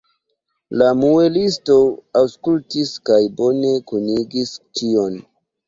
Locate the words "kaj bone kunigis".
3.13-4.59